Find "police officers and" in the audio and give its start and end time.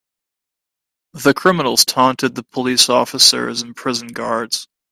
2.41-3.75